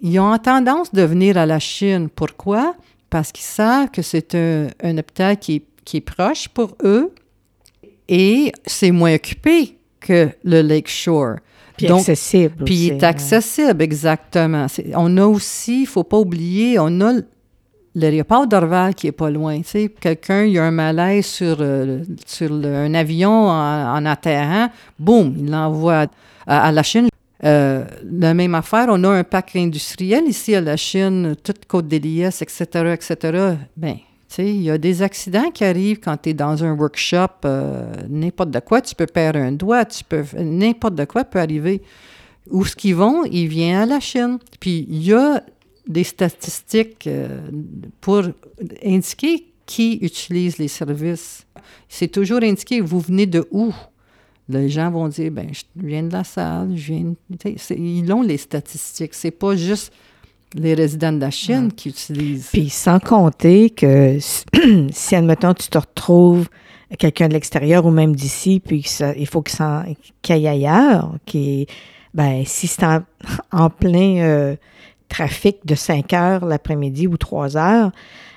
ils 0.00 0.18
ont 0.18 0.36
tendance 0.38 0.92
de 0.92 1.02
venir 1.02 1.36
à 1.38 1.46
la 1.46 1.58
Chine. 1.58 2.08
Pourquoi? 2.14 2.74
Parce 3.10 3.32
qu'ils 3.32 3.44
savent 3.44 3.90
que 3.90 4.02
c'est 4.02 4.34
un, 4.34 4.98
hôpital 4.98 5.38
qui, 5.38 5.62
qui, 5.84 5.98
est 5.98 6.00
proche 6.00 6.48
pour 6.48 6.76
eux, 6.82 7.12
et 8.08 8.52
c'est 8.66 8.90
moins 8.90 9.14
occupé 9.14 9.78
que 10.00 10.28
le 10.42 10.60
Lake 10.60 10.88
Shore. 10.88 11.36
Puis 11.76 11.88
accessible 11.88 12.64
Puis 12.64 12.86
il 12.86 12.92
est 12.92 13.02
accessible, 13.02 13.82
exactement. 13.82 14.66
on 14.94 15.16
a 15.16 15.26
aussi, 15.26 15.78
il 15.78 15.82
ne 15.82 15.86
faut 15.86 16.04
pas 16.04 16.18
oublier, 16.18 16.78
on 16.78 17.00
a 17.00 17.14
l'aéroport 17.94 18.46
d'Orval 18.46 18.94
qui 18.94 19.06
est 19.06 19.12
pas 19.12 19.30
loin. 19.30 19.60
Quelqu'un, 20.00 20.44
il 20.44 20.52
y 20.52 20.58
a 20.58 20.64
un 20.64 20.70
malaise 20.70 21.26
sur, 21.26 21.56
euh, 21.60 22.02
sur 22.26 22.52
un 22.52 22.94
avion 22.94 23.48
en, 23.48 23.96
en, 23.96 24.06
atterrant, 24.06 24.68
boum, 24.98 25.34
il 25.38 25.50
l'envoie 25.50 26.06
à, 26.46 26.72
la 26.72 26.82
Chine. 26.82 27.08
Euh, 27.44 27.84
la 28.04 28.34
même 28.34 28.54
affaire, 28.54 28.86
on 28.88 29.02
a 29.04 29.08
un 29.08 29.24
parc 29.24 29.56
industriel 29.56 30.24
ici 30.26 30.54
à 30.54 30.60
la 30.60 30.76
Chine, 30.76 31.34
toute 31.42 31.66
côte 31.66 31.88
d'Elias, 31.88 32.38
etc., 32.40 32.94
etc. 32.94 33.56
Bien, 33.76 33.96
il 34.38 34.62
y 34.62 34.70
a 34.70 34.78
des 34.78 35.02
accidents 35.02 35.50
qui 35.50 35.64
arrivent 35.64 36.00
quand 36.00 36.16
tu 36.16 36.30
es 36.30 36.34
dans 36.34 36.64
un 36.64 36.72
workshop, 36.72 37.44
euh, 37.44 37.92
n'importe 38.08 38.50
de 38.50 38.60
quoi, 38.60 38.80
tu 38.80 38.94
peux 38.94 39.06
perdre 39.06 39.38
un 39.38 39.52
doigt, 39.52 39.84
tu 39.84 40.04
peux 40.04 40.24
n'importe 40.38 40.94
de 40.94 41.04
quoi 41.04 41.24
peut 41.24 41.38
arriver. 41.38 41.82
Où 42.50 42.64
ce 42.64 42.76
qu'ils 42.76 42.94
vont, 42.94 43.24
ils 43.24 43.48
viennent 43.48 43.76
à 43.76 43.86
la 43.86 44.00
Chine. 44.00 44.38
Puis 44.60 44.86
il 44.90 45.02
y 45.02 45.14
a 45.14 45.42
des 45.86 46.04
statistiques 46.04 47.06
euh, 47.06 47.40
pour 48.00 48.22
indiquer 48.84 49.46
qui 49.66 49.98
utilise 50.02 50.58
les 50.58 50.68
services. 50.68 51.46
C'est 51.88 52.08
toujours 52.08 52.42
indiqué, 52.42 52.80
vous 52.80 53.00
venez 53.00 53.26
de 53.26 53.46
où? 53.50 53.72
Les 54.48 54.68
gens 54.68 54.90
vont 54.90 55.08
dire, 55.08 55.30
ben, 55.30 55.48
je 55.52 55.62
viens 55.76 56.02
de 56.02 56.12
la 56.12 56.24
salle, 56.24 56.76
je 56.76 56.92
viens. 56.92 57.14
Ils 57.70 58.12
ont 58.12 58.20
les 58.20 58.36
statistiques. 58.36 59.14
C'est 59.14 59.30
pas 59.30 59.56
juste 59.56 59.90
les 60.54 60.74
résidents 60.74 61.12
de 61.12 61.20
la 61.20 61.30
Chine 61.30 61.72
qui 61.72 61.88
utilisent. 61.88 62.50
Puis 62.52 62.68
sans 62.68 63.00
compter 63.00 63.70
que 63.70 64.18
si, 64.90 65.14
admettons, 65.14 65.54
tu 65.54 65.68
te 65.68 65.78
retrouves 65.78 66.48
quelqu'un 66.98 67.28
de 67.28 67.32
l'extérieur 67.32 67.86
ou 67.86 67.90
même 67.90 68.14
d'ici, 68.14 68.60
puis 68.60 68.84
il 69.16 69.26
faut 69.26 69.42
qu'il 69.42 69.64
aille 70.28 70.48
ailleurs, 70.48 71.16
qui, 71.26 71.66
ben, 72.12 72.44
si 72.44 72.66
c'est 72.66 72.84
en, 73.52 73.70
plein 73.70 74.18
euh, 74.18 74.56
trafic 75.08 75.64
de 75.64 75.74
5 75.74 76.12
heures 76.12 76.44
l'après-midi 76.44 77.06
ou 77.06 77.16
3 77.16 77.56
heures, 77.56 77.92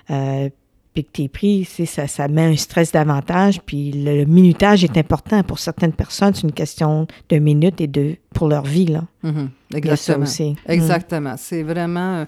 euh, 0.09 0.49
puis 0.93 1.03
que 1.03 1.11
tu 1.13 1.21
es 1.23 1.27
pris, 1.27 1.65
ça, 1.65 2.07
ça 2.07 2.27
met 2.27 2.45
un 2.45 2.55
stress 2.55 2.91
davantage. 2.91 3.61
Puis 3.61 3.91
le, 3.91 4.25
minutage 4.25 4.83
est 4.83 4.97
important 4.97 5.43
pour 5.43 5.59
certaines 5.59 5.93
personnes. 5.93 6.33
C'est 6.33 6.41
une 6.41 6.53
question 6.53 7.05
de 7.29 7.37
minutes 7.37 7.81
et 7.81 7.87
de 7.87 8.15
pour 8.33 8.47
leur 8.47 8.63
vie. 8.63 8.87
Là. 8.87 9.03
Mm-hmm. 9.23 9.47
Exactement. 9.75 10.23
Aussi. 10.23 10.51
Mm. 10.51 10.71
Exactement. 10.71 11.35
C'est 11.37 11.61
vraiment 11.61 12.15
euh, 12.15 12.25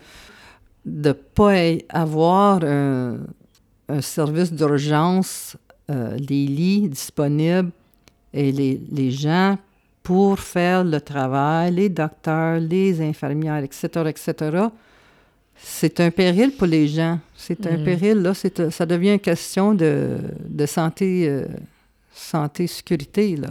de 0.85 1.09
ne 1.09 1.13
pas 1.13 1.55
avoir 1.89 2.63
un, 2.63 3.17
service 4.01 4.53
d'urgence, 4.53 5.57
euh, 5.89 6.15
les 6.17 6.45
lits 6.45 6.89
disponibles 6.89 7.71
et 8.35 8.51
les, 8.51 8.79
les 8.91 9.09
gens 9.09 9.57
pour 10.03 10.39
faire 10.39 10.83
le 10.83 10.99
travail, 11.01 11.73
les 11.73 11.89
docteurs, 11.89 12.59
les 12.59 13.01
infirmières, 13.01 13.63
etc., 13.63 13.87
etc., 14.07 14.67
c'est 15.61 15.99
un 15.99 16.09
péril 16.09 16.51
pour 16.51 16.67
les 16.67 16.87
gens. 16.87 17.19
C'est 17.35 17.67
un 17.67 17.77
mm. 17.77 17.83
péril, 17.83 18.17
là. 18.21 18.33
Ça 18.33 18.85
devient 18.85 19.13
une 19.13 19.19
question 19.19 19.73
de, 19.73 20.17
de 20.47 20.65
santé, 20.65 21.27
euh, 21.27 21.45
santé, 22.13 22.67
sécurité, 22.67 23.35
là. 23.35 23.49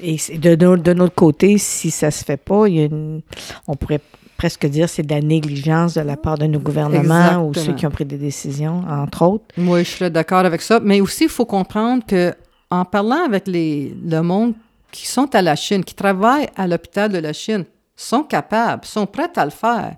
Et 0.00 0.16
de, 0.38 0.54
de, 0.54 0.92
notre 0.92 1.14
côté, 1.14 1.58
si 1.58 1.90
ça 1.90 2.10
se 2.10 2.24
fait 2.24 2.36
pas, 2.36 2.66
il 2.66 2.74
y 2.74 2.80
a 2.80 2.84
une, 2.86 3.20
on 3.66 3.76
pourrait 3.76 4.00
presque 4.36 4.66
dire 4.66 4.88
c'est 4.88 5.02
de 5.02 5.14
la 5.14 5.20
négligence 5.20 5.94
de 5.94 6.00
la 6.00 6.16
part 6.16 6.38
de 6.38 6.46
nos 6.46 6.58
gouvernements 6.58 7.46
ou 7.46 7.52
ceux 7.52 7.74
qui 7.74 7.86
ont 7.86 7.90
pris 7.90 8.06
des 8.06 8.16
décisions, 8.16 8.82
entre 8.88 9.22
autres. 9.22 9.44
Moi, 9.56 9.82
je 9.82 9.90
suis 9.90 10.10
d'accord 10.10 10.46
avec 10.46 10.62
ça. 10.62 10.80
Mais 10.80 11.00
aussi, 11.00 11.24
il 11.24 11.30
faut 11.30 11.44
comprendre 11.44 12.04
que 12.06 12.34
en 12.70 12.84
parlant 12.84 13.24
avec 13.26 13.46
les, 13.46 13.94
le 14.04 14.20
monde 14.22 14.54
qui 14.90 15.06
sont 15.06 15.34
à 15.34 15.42
la 15.42 15.56
Chine, 15.56 15.84
qui 15.84 15.94
travaillent 15.94 16.48
à 16.56 16.66
l'hôpital 16.66 17.10
de 17.10 17.18
la 17.18 17.32
Chine, 17.32 17.64
sont 17.96 18.22
capables, 18.22 18.84
sont 18.84 19.06
prêts 19.06 19.30
à 19.36 19.44
le 19.44 19.50
faire. 19.50 19.96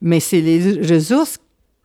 Mais 0.00 0.20
c'est 0.20 0.40
les 0.40 0.94
ressources 0.94 1.38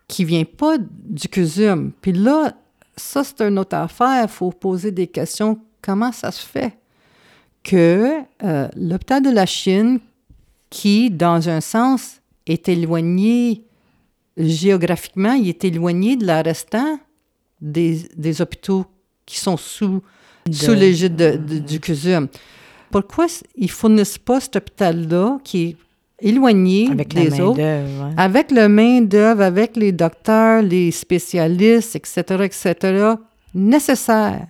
qui 0.08 0.24
ne 0.24 0.28
viennent 0.28 0.46
pas 0.46 0.78
du 0.78 1.28
CUSUM. 1.28 1.94
Puis 2.02 2.12
là, 2.12 2.54
ça, 2.98 3.24
c'est 3.24 3.42
une 3.42 3.58
autre 3.58 3.76
affaire. 3.76 4.24
Il 4.24 4.30
faut 4.30 4.52
poser 4.52 4.92
des 4.92 5.08
questions. 5.08 5.60
Comment 5.82 6.12
ça 6.12 6.32
se 6.32 6.46
fait 6.46 6.78
que 7.64 8.22
euh, 8.44 8.68
l'hôpital 8.76 9.24
de 9.24 9.30
la 9.30 9.46
Chine, 9.46 10.00
qui, 10.70 11.10
dans 11.10 11.48
un 11.48 11.62
sens, 11.62 12.22
est 12.46 12.68
éloigné 12.68 13.64
géographiquement, 14.38 15.34
il 15.34 15.50
est 15.50 15.64
éloigné 15.64 16.16
de 16.16 16.26
la 16.26 16.42
restant 16.42 17.00
des, 17.60 18.10
des 18.16 18.42
hôpitaux 18.42 18.86
qui 19.26 19.38
sont 19.38 19.58
sous, 19.58 20.02
sous 20.52 20.74
l'égide 20.74 21.66
du 21.66 21.80
CUSUM. 21.80 22.28
Pourquoi 22.90 23.28
ils 23.56 23.64
ne 23.64 23.68
fournissent 23.70 24.18
pas 24.18 24.40
cet 24.40 24.56
hôpital-là, 24.58 25.40
qui 25.44 25.64
est 25.64 25.78
éloigné 26.22 26.90
avec 26.92 27.14
des 27.14 27.40
autres, 27.40 27.62
avec 28.18 28.52
le 28.52 28.68
main-d'œuvre, 28.68 29.42
avec 29.42 29.76
les 29.76 29.92
docteurs, 29.92 30.62
les 30.62 30.92
spécialistes, 30.92 31.96
etc., 31.96 32.24
etc., 32.44 33.14
nécessaires 33.54 34.48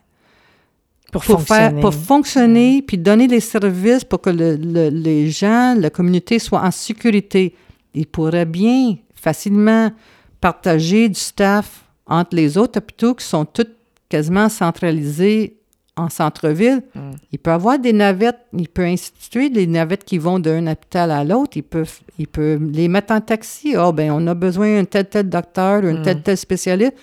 pour, 1.12 1.24
fonctionner. 1.24 1.60
Faire, 1.60 1.80
pour 1.80 1.94
fonctionner, 1.94 2.82
puis 2.82 2.98
donner 2.98 3.28
les 3.28 3.40
services 3.40 4.04
pour 4.04 4.22
que 4.22 4.30
les 4.30 5.30
gens, 5.30 5.76
la 5.78 5.90
communauté 5.90 6.40
soit 6.40 6.62
en 6.62 6.72
sécurité. 6.72 7.54
Ils 7.94 8.08
pourraient 8.08 8.46
bien 8.46 8.96
facilement 9.14 9.92
partager 10.40 11.10
du 11.10 11.20
staff 11.20 11.86
entre 12.08 12.36
les 12.36 12.58
autres 12.58 12.80
hôpitaux 12.80 13.14
qui 13.14 13.26
sont 13.26 13.46
tous 13.46 13.68
quasiment 14.10 14.50
centralisés 14.50 15.61
en 15.98 16.10
centre-ville, 16.10 16.82
mm. 16.96 17.00
il 17.32 17.40
peut 17.40 17.52
avoir 17.52 17.78
des 17.78 17.94
navettes, 17.94 18.40
il 18.58 18.70
peut 18.70 18.86
instituer 18.86 19.50
des 19.50 19.68
navettes 19.68 20.04
qui 20.04 20.18
vont 20.18 20.40
d'un 20.40 20.68
hôpital 20.68 21.12
à 21.12 21.24
l'autre, 21.24 21.52
il 21.56 21.64
peut, 21.64 21.86
il 22.18 22.28
peut 22.28 22.60
les 22.62 22.88
mettre 22.88 23.14
en 23.14 23.22
taxi. 23.22 23.76
Ah, 23.76 23.90
oh, 23.90 23.94
ben 23.94 24.12
on 24.12 24.26
a 24.28 24.34
besoin 24.34 24.78
d'un 24.78 24.86
tel 24.86 25.06
tel 25.06 25.30
docteur, 25.30 25.82
d'un 25.82 26.02
tel 26.02 26.18
mm. 26.18 26.22
tel 26.22 26.38
spécialiste. 26.38 26.94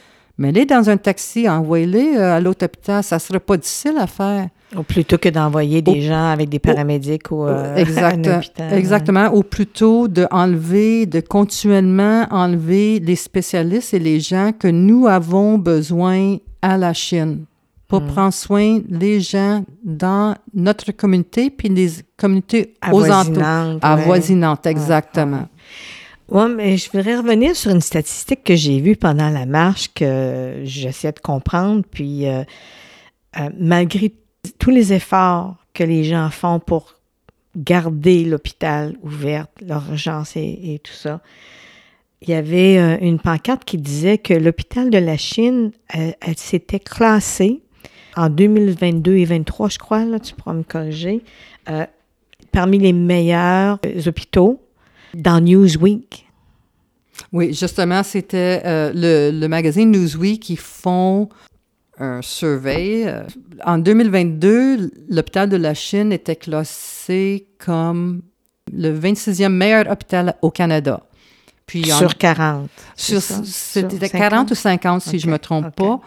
Mais 0.40 0.52
les 0.52 0.64
dans 0.64 0.88
un 0.88 0.96
taxi, 0.96 1.48
envoyez-les 1.48 2.16
euh, 2.16 2.36
à 2.36 2.40
l'autre 2.40 2.64
hôpital, 2.64 3.02
ça 3.02 3.16
ne 3.16 3.20
serait 3.20 3.40
pas 3.40 3.56
difficile 3.56 3.96
à 3.98 4.06
faire. 4.06 4.48
Ou 4.76 4.82
plutôt 4.82 5.18
que 5.18 5.30
d'envoyer 5.30 5.82
des 5.82 6.02
gens 6.02 6.30
avec 6.30 6.48
des 6.48 6.58
paramédics 6.58 7.30
ou 7.32 7.44
euh, 7.46 7.74
exact, 7.74 8.26
à 8.26 8.34
un 8.34 8.38
hôpital. 8.38 8.74
Exactement. 8.74 9.34
Ou 9.34 9.42
plutôt 9.42 10.06
d'enlever, 10.06 11.06
de 11.06 11.20
continuellement 11.20 12.26
enlever 12.30 13.00
les 13.00 13.16
spécialistes 13.16 13.94
et 13.94 13.98
les 13.98 14.20
gens 14.20 14.52
que 14.56 14.68
nous 14.68 15.08
avons 15.08 15.58
besoin 15.58 16.36
à 16.62 16.78
la 16.78 16.92
Chine 16.92 17.44
pour 17.88 18.02
mm. 18.02 18.06
prendre 18.06 18.34
soin 18.34 18.80
des 18.86 19.20
gens 19.20 19.64
dans 19.82 20.36
notre 20.54 20.92
communauté 20.92 21.50
puis 21.50 21.68
les 21.70 21.90
communautés 22.16 22.74
aux 22.92 23.10
entours. 23.10 23.42
Avoisinantes, 23.82 24.66
exactement. 24.66 25.48
Oui, 26.30 26.44
mais 26.54 26.76
je 26.76 26.90
voudrais 26.90 27.16
revenir 27.16 27.56
sur 27.56 27.70
une 27.70 27.80
statistique 27.80 28.44
que 28.44 28.54
j'ai 28.54 28.80
vue 28.80 28.96
pendant 28.96 29.30
la 29.30 29.46
marche 29.46 29.88
que 29.94 30.60
j'essaie 30.64 31.12
de 31.12 31.20
comprendre. 31.20 31.82
Puis, 31.90 32.26
euh, 32.26 32.44
euh, 33.40 33.48
malgré 33.58 34.12
tous 34.58 34.70
les 34.70 34.92
efforts 34.92 35.56
que 35.72 35.82
les 35.82 36.04
gens 36.04 36.28
font 36.28 36.60
pour 36.60 36.96
garder 37.56 38.24
l'hôpital 38.24 38.94
ouvert, 39.02 39.46
l'urgence 39.62 40.36
et, 40.36 40.74
et, 40.74 40.78
tout 40.80 40.92
ça, 40.92 41.22
il 42.20 42.28
y 42.28 42.34
avait 42.34 42.78
euh, 42.78 42.98
une 43.00 43.18
pancarte 43.18 43.64
qui 43.64 43.78
disait 43.78 44.18
que 44.18 44.34
l'hôpital 44.34 44.90
de 44.90 44.98
la 44.98 45.16
Chine, 45.16 45.72
elle 45.88 46.36
s'était 46.36 46.80
classée 46.80 47.62
en 48.18 48.28
2022 48.28 49.12
et 49.12 49.26
2023, 49.26 49.68
je 49.68 49.78
crois, 49.78 50.04
là, 50.04 50.18
tu 50.18 50.34
pourras 50.34 50.52
me 50.52 50.64
corriger, 50.64 51.22
euh, 51.70 51.86
parmi 52.50 52.78
les 52.78 52.92
meilleurs 52.92 53.78
euh, 53.86 54.02
hôpitaux 54.06 54.60
dans 55.14 55.40
Newsweek. 55.40 56.26
Oui, 57.32 57.54
justement, 57.54 58.02
c'était 58.02 58.62
euh, 58.64 58.92
le, 58.92 59.38
le, 59.38 59.48
magazine 59.48 59.90
Newsweek 59.92 60.40
qui 60.40 60.56
font 60.56 61.28
un 61.98 62.20
survey. 62.22 63.06
En 63.64 63.78
2022, 63.78 64.90
l'hôpital 65.08 65.48
de 65.48 65.56
la 65.56 65.74
Chine 65.74 66.12
était 66.12 66.36
classé 66.36 67.46
comme 67.58 68.22
le 68.72 68.98
26e 68.98 69.48
meilleur 69.48 69.90
hôpital 69.90 70.34
au 70.42 70.50
Canada. 70.50 71.02
Puis 71.66 71.84
sur 71.84 72.16
40. 72.16 72.68
C'était 72.96 74.08
40 74.08 74.50
ou 74.50 74.54
50, 74.54 75.02
si 75.02 75.18
je 75.18 75.26
ne 75.26 75.32
me 75.32 75.38
trompe 75.38 75.74
pas. 75.74 76.00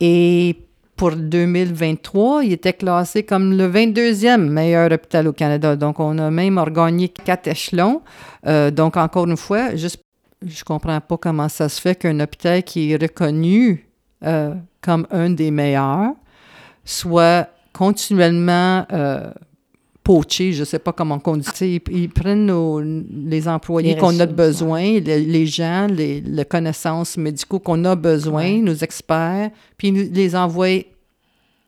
Et 0.00 0.56
pour 1.00 1.16
2023, 1.16 2.44
il 2.44 2.52
était 2.52 2.74
classé 2.74 3.22
comme 3.22 3.56
le 3.56 3.70
22e 3.70 4.36
meilleur 4.36 4.92
hôpital 4.92 5.28
au 5.28 5.32
Canada. 5.32 5.74
Donc, 5.74 5.98
on 5.98 6.18
a 6.18 6.30
même 6.30 6.62
gagné 6.74 7.08
quatre 7.08 7.46
échelons. 7.46 8.02
Euh, 8.46 8.70
donc, 8.70 8.98
encore 8.98 9.26
une 9.26 9.38
fois, 9.38 9.74
juste, 9.76 10.04
je 10.46 10.62
comprends 10.62 11.00
pas 11.00 11.16
comment 11.16 11.48
ça 11.48 11.70
se 11.70 11.80
fait 11.80 11.94
qu'un 11.94 12.20
hôpital 12.20 12.62
qui 12.62 12.92
est 12.92 13.00
reconnu 13.00 13.88
euh, 14.26 14.52
comme 14.82 15.06
un 15.10 15.30
des 15.30 15.50
meilleurs 15.50 16.12
soit 16.84 17.48
continuellement 17.72 18.84
euh, 18.92 19.30
poché, 20.12 20.52
je 20.52 20.60
ne 20.60 20.64
sais 20.64 20.78
pas 20.80 20.92
comment 20.92 21.20
on 21.24 21.36
dit. 21.36 21.80
Ils, 21.90 22.08
prennent 22.10 22.46
nos, 22.46 22.80
les 22.80 23.46
employés 23.46 23.96
qu'on 23.96 24.18
a 24.18 24.26
besoin, 24.26 24.98
les, 25.00 25.46
gens, 25.46 25.86
les, 25.86 26.20
les 26.20 26.44
connaissances 26.44 27.16
médicaux 27.16 27.60
qu'on 27.60 27.84
a 27.84 27.94
besoin, 27.94 28.60
nos 28.60 28.74
experts, 28.74 29.50
puis 29.76 29.88
ils 29.88 30.12
les 30.12 30.34
envoient 30.34 30.84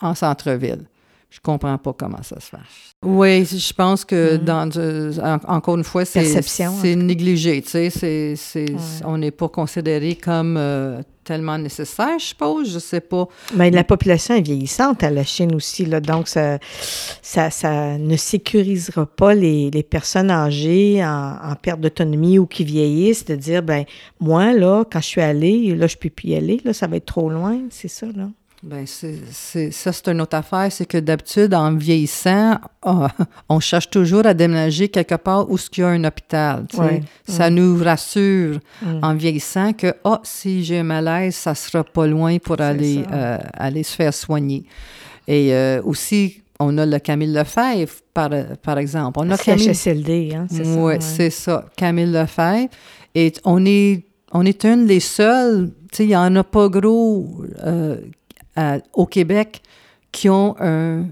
en 0.00 0.14
centre-ville. 0.14 0.82
Je 1.30 1.38
comprends 1.40 1.78
pas 1.78 1.94
comment 1.94 2.22
ça 2.22 2.38
se 2.40 2.48
fait. 2.50 2.56
Oui, 3.02 3.44
je 3.46 3.72
pense 3.72 4.04
que 4.04 4.36
Mhm. 4.36 4.44
dans 4.44 4.70
euh, 4.76 5.12
en- 5.22 5.54
encore 5.56 5.76
une 5.76 5.84
fois, 5.84 6.04
c'est 6.04 6.96
négligé. 6.96 7.62
Tu 7.62 7.70
sais, 7.70 7.90
c'est, 7.90 8.34
c'est- 8.36 8.74
on 9.04 9.16
n'est 9.18 9.30
pas 9.30 9.48
considéré 9.48 10.14
comme 10.16 10.56
euh, 10.58 11.00
tellement 11.24 11.58
nécessaire, 11.58 12.18
je 12.18 12.26
suppose. 12.26 12.72
Je 12.72 12.78
sais 12.78 13.00
pas. 13.00 13.28
Mais 13.54 13.70
la 13.70 13.84
population 13.84 14.34
est 14.34 14.42
vieillissante 14.42 15.02
à 15.02 15.10
la 15.10 15.24
Chine 15.24 15.54
aussi, 15.54 15.84
donc 15.84 16.28
ça, 16.28 16.58
ça, 17.22 17.50
ça 17.50 17.98
ne 17.98 18.16
sécurisera 18.16 19.06
pas 19.06 19.34
les, 19.34 19.70
personnes 19.82 20.30
âgées 20.30 21.04
en, 21.04 21.36
en 21.42 21.54
perte 21.56 21.80
d'autonomie 21.80 22.38
ou 22.38 22.46
qui 22.46 22.64
vieillissent 22.64 23.24
de 23.24 23.34
dire, 23.34 23.62
ben 23.62 23.84
moi, 24.20 24.52
là, 24.52 24.84
quand 24.90 25.00
je 25.00 25.06
suis 25.06 25.20
allée, 25.20 25.74
là, 25.74 25.86
je 25.86 25.96
peux 25.96 26.10
plus 26.10 26.28
y 26.28 26.36
aller, 26.36 26.60
là, 26.64 26.72
ça 26.72 26.86
va 26.86 26.96
être 26.96 27.06
trop 27.06 27.28
loin, 27.28 27.58
c'est 27.70 27.88
ça, 27.88 28.06
là. 28.06 28.28
Ben, 28.62 28.84
c'est, 28.86 29.72
ça, 29.72 29.92
c'est 29.92 30.08
une 30.08 30.20
autre 30.20 30.36
affaire. 30.36 30.70
C'est 30.70 30.86
que 30.86 30.98
d'habitude, 30.98 31.52
en 31.52 31.74
vieillissant, 31.74 32.58
ah, 32.82 33.08
on 33.48 33.58
cherche 33.58 33.90
toujours 33.90 34.24
à 34.24 34.34
déménager 34.34 34.88
quelque 34.88 35.16
part 35.16 35.50
où 35.50 35.56
il 35.58 35.80
y 35.80 35.82
a 35.82 35.88
un 35.88 36.04
hôpital. 36.04 36.64
tu 36.70 36.76
sais. 36.76 37.02
Ça 37.26 37.50
nous 37.50 37.82
rassure 37.82 38.60
Mm. 38.82 38.98
en 39.02 39.14
vieillissant 39.14 39.72
que, 39.72 39.94
ah, 40.04 40.20
si 40.24 40.64
j'ai 40.64 40.78
un 40.78 40.84
malaise, 40.84 41.34
ça 41.34 41.54
sera 41.54 41.84
pas 41.84 42.06
loin 42.06 42.38
pour 42.38 42.56
C'est 42.56 42.62
aller, 42.62 43.04
euh, 43.12 43.38
aller 43.54 43.82
se 43.82 43.94
faire 43.94 44.14
soigner. 44.14 44.64
Et 45.28 45.54
euh, 45.54 45.80
aussi, 45.84 46.42
on 46.58 46.76
a 46.78 46.86
le 46.86 46.98
Camille 46.98 47.32
Lefebvre, 47.32 47.92
par, 48.14 48.30
par 48.62 48.78
exemple. 48.78 49.18
On 49.20 49.30
a 49.30 49.38
Camille... 49.38 49.74
CHSLD, 49.74 50.34
hein, 50.34 50.46
c'est 50.50 50.64
ça. 50.64 50.70
Oui, 50.70 50.82
ouais. 50.82 50.98
c'est 51.00 51.30
ça, 51.30 51.64
Camille 51.76 52.10
Lefebvre. 52.10 52.68
Et 53.14 53.32
on 53.44 53.64
est, 53.66 54.04
on 54.32 54.44
est 54.44 54.64
une 54.64 54.86
des 54.86 55.00
seules, 55.00 55.70
tu 55.90 55.96
sais, 55.98 56.04
il 56.04 56.08
n'y 56.08 56.16
en 56.16 56.34
a 56.36 56.44
pas 56.44 56.68
gros 56.68 57.44
euh, 57.64 57.96
à- 58.56 58.78
au 58.92 59.06
Québec 59.06 59.62
qui 60.10 60.28
ont 60.28 60.54
un, 60.60 61.06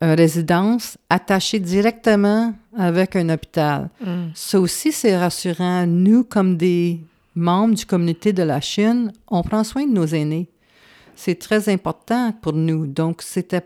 une 0.00 0.12
résidence 0.14 0.96
attachée 1.10 1.58
directement 1.58 2.54
avec 2.76 3.16
un 3.16 3.28
hôpital. 3.30 3.90
Mm. 4.00 4.26
Ça 4.34 4.60
aussi, 4.60 4.92
c'est 4.92 5.16
rassurant. 5.16 5.86
Nous, 5.86 6.24
comme 6.24 6.56
des 6.56 7.00
membres 7.34 7.74
du 7.74 7.84
communauté 7.86 8.32
de 8.32 8.42
la 8.42 8.60
Chine, 8.60 9.12
on 9.28 9.42
prend 9.42 9.64
soin 9.64 9.86
de 9.86 9.92
nos 9.92 10.06
aînés. 10.06 10.48
C'est 11.16 11.38
très 11.38 11.68
important 11.68 12.32
pour 12.40 12.52
nous. 12.52 12.86
Donc, 12.86 13.22
c'était 13.22 13.62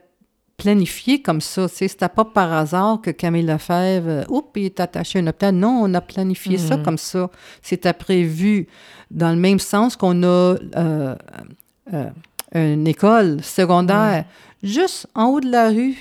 planifié 0.57 1.21
comme 1.23 1.41
ça. 1.41 1.69
C'était 1.69 2.09
pas 2.09 2.25
par 2.25 2.53
hasard 2.53 3.01
que 3.03 3.11
Camille 3.11 3.43
Lefebvre, 3.45 4.09
euh, 4.09 4.25
oups, 4.29 4.49
il 4.57 4.65
est 4.67 4.81
attaché 4.81 5.19
à 5.19 5.23
un 5.23 5.27
hôpital. 5.27 5.55
Non, 5.55 5.81
on 5.83 5.93
a 5.95 6.01
planifié 6.01 6.57
ça 6.57 6.77
Mhm. 6.77 6.83
comme 6.85 6.99
ça. 6.99 7.31
C'était 7.63 7.93
prévu 7.93 8.69
dans 9.11 9.31
le 9.31 9.37
même 9.37 9.59
sens 9.59 9.97
qu'on 9.97 10.23
a 10.23 10.27
euh, 10.27 11.15
euh, 11.93 12.11
une 12.55 12.87
école 12.87 13.43
secondaire 13.43 14.25
juste 14.63 15.07
en 15.15 15.27
haut 15.27 15.41
de 15.41 15.51
la 15.51 15.69
rue, 15.71 15.95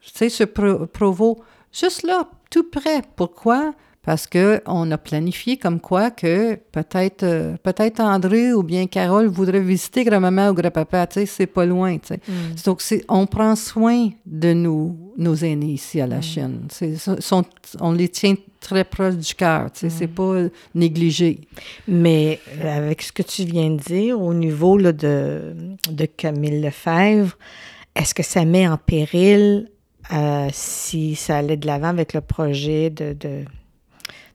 tu 0.00 0.10
sais, 0.12 0.28
ce 0.28 0.44
Pro- 0.44 0.86
Provo, 0.86 1.42
juste 1.72 2.02
là, 2.02 2.28
tout 2.50 2.64
près. 2.64 3.02
Pourquoi? 3.16 3.72
Parce 4.04 4.26
qu'on 4.26 4.90
a 4.90 4.98
planifié 4.98 5.56
comme 5.58 5.78
quoi 5.80 6.10
que 6.10 6.56
peut-être 6.72 7.22
euh, 7.22 7.56
peut-être 7.62 8.00
André 8.00 8.52
ou 8.52 8.64
bien 8.64 8.88
Carole 8.88 9.28
voudrait 9.28 9.60
visiter 9.60 10.02
grand-maman 10.02 10.48
ou 10.48 10.54
grand-papa, 10.54 11.06
tu 11.06 11.20
sais, 11.20 11.26
c'est 11.26 11.46
pas 11.46 11.64
loin, 11.64 11.98
tu 11.98 12.08
sais. 12.08 12.20
Mm. 12.26 12.32
Donc, 12.66 12.80
c'est, 12.82 13.04
on 13.08 13.26
prend 13.26 13.54
soin 13.54 14.08
de 14.26 14.52
nos, 14.54 14.96
nos 15.16 15.36
aînés 15.36 15.74
ici 15.74 16.00
à 16.00 16.08
la 16.08 16.20
Chine. 16.20 16.62
C'est, 16.68 16.96
sont- 16.96 17.44
on 17.78 17.92
les 17.92 18.08
tient 18.08 18.34
très 18.58 18.82
proches 18.82 19.14
du 19.14 19.34
cœur, 19.36 19.70
tu 19.70 19.80
sais, 19.80 19.90
c'est 19.90 20.08
pas 20.08 20.46
négligé. 20.74 21.38
Mais 21.86 22.40
euh, 22.60 22.76
avec 22.78 23.02
ce 23.02 23.12
que 23.12 23.22
tu 23.22 23.44
viens 23.44 23.70
de 23.70 23.76
dire 23.80 24.20
au 24.20 24.34
niveau 24.34 24.78
là, 24.78 24.90
de, 24.90 25.54
de 25.88 26.06
Camille 26.06 26.60
Lefebvre, 26.60 27.36
est-ce 27.94 28.14
que 28.14 28.24
ça 28.24 28.44
met 28.44 28.66
en 28.66 28.78
péril 28.78 29.68
euh, 30.12 30.48
si 30.52 31.14
ça 31.14 31.36
allait 31.38 31.56
de 31.56 31.68
l'avant 31.68 31.86
avec 31.88 32.14
le 32.14 32.20
projet 32.20 32.90
de, 32.90 33.12
de, 33.12 33.44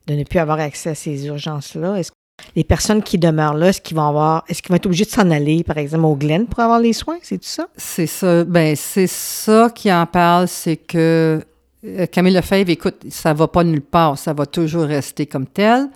de 0.08 0.14
ne 0.14 0.24
plus 0.24 0.40
avoir 0.40 0.60
accès 0.60 0.92
à 0.92 0.96
ces 0.96 1.28
urgences-là? 1.28 1.96
Est-ce 1.96 2.12
que 2.12 2.18
les 2.56 2.64
personnes 2.64 3.04
qui 3.04 3.18
demeurent 3.18 3.56
là, 3.56 3.70
est-ce 3.70 3.82
qu'ils 3.82 3.98
vont 3.98 4.08
avoir, 4.08 4.44
est-ce 4.48 4.62
qu'ils 4.62 4.70
vont 4.70 4.76
être 4.76 4.86
obligés 4.86 5.06
de 5.06 5.10
s'en 5.10 5.30
aller, 5.32 5.64
par 5.64 5.78
exemple, 5.78 6.06
au 6.06 6.16
Glen 6.16 6.46
pour 6.46 6.60
avoir 6.60 6.80
les 6.80 6.94
soins? 6.94 7.18
C'est 7.22 7.38
tout 7.38 7.48
ça? 7.48 7.68
C'est 7.76 8.08
ça. 8.08 8.44
Ben, 8.44 8.76
c'est 8.76 9.08
ça 9.08 9.70
qui 9.74 9.92
en 9.92 10.06
parle, 10.06 10.48
c'est 10.48 10.78
que 10.78 11.42
euh, 11.86 12.06
Camille 12.08 12.34
Lefebvre, 12.34 12.70
écoute, 12.70 13.06
ça 13.10 13.34
va 13.34 13.48
pas 13.48 13.64
nulle 13.64 13.82
part, 13.82 14.18
ça 14.18 14.34
va 14.34 14.46
toujours 14.46 14.84
rester 14.84 15.26
comme 15.26 15.48
tel. 15.48 15.90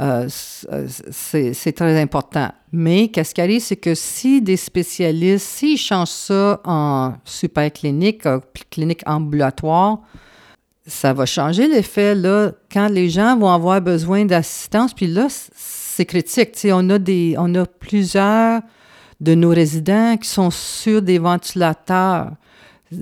Euh, 0.00 0.26
c'est 0.28 1.52
c'est 1.52 1.72
très 1.72 2.00
important. 2.00 2.50
Mais 2.72 3.08
qu'est-ce 3.08 3.34
qui 3.34 3.40
arrive, 3.42 3.60
c'est 3.60 3.76
que 3.76 3.94
si 3.94 4.40
des 4.40 4.56
spécialistes, 4.56 5.46
s'ils 5.46 5.76
changent 5.76 6.08
ça 6.08 6.60
en 6.64 7.14
super 7.24 7.70
clinique, 7.70 8.24
euh, 8.24 8.40
clinique 8.70 9.02
ambulatoire, 9.06 9.98
ça 10.86 11.12
va 11.12 11.26
changer 11.26 11.68
l'effet, 11.68 12.14
là, 12.14 12.52
quand 12.72 12.88
les 12.88 13.08
gens 13.10 13.36
vont 13.36 13.50
avoir 13.50 13.80
besoin 13.80 14.24
d'assistance. 14.24 14.92
Puis 14.94 15.06
là, 15.06 15.28
c'est 15.54 16.04
critique. 16.06 16.52
Tu 16.52 16.60
sais, 16.60 16.72
on, 16.72 16.88
a 16.90 16.98
des, 16.98 17.34
on 17.38 17.54
a 17.54 17.66
plusieurs 17.66 18.60
de 19.20 19.34
nos 19.34 19.50
résidents 19.50 20.16
qui 20.16 20.28
sont 20.28 20.50
sur 20.50 21.02
des 21.02 21.18
ventilateurs. 21.18 22.30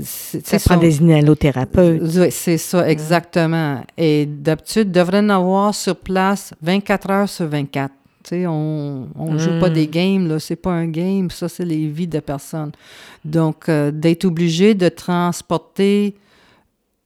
C'est- 0.04 0.46
Ça 0.46 0.58
prend 0.58 0.74
sont- 0.74 0.80
des 0.80 0.98
inhalothérapeutes. 1.00 2.02
oui, 2.02 2.26
c'est 2.30 2.58
ça, 2.58 2.88
exactement. 2.90 3.82
Et 3.96 4.26
d'habitude, 4.26 4.90
devrait 4.90 5.20
en 5.20 5.30
avoir 5.30 5.74
sur 5.74 5.96
place 5.96 6.52
24 6.60 7.10
heures 7.10 7.28
sur 7.28 7.46
24. 7.46 7.92
Tu 8.24 8.30
sais, 8.30 8.46
on 8.46 9.06
ne 9.16 9.38
joue 9.38 9.58
pas 9.60 9.70
Mm. 9.70 9.72
des 9.72 9.86
games, 9.86 10.28
là. 10.28 10.38
C'est 10.40 10.56
pas 10.56 10.72
un 10.72 10.88
game, 10.88 11.30
ça, 11.30 11.48
c'est 11.48 11.64
les 11.64 11.86
vies 11.86 12.08
de 12.08 12.18
personnes. 12.20 12.72
Donc, 13.24 13.68
euh, 13.70 13.90
d'être 13.90 14.26
obligé 14.26 14.74
de 14.74 14.88
transporter 14.90 16.14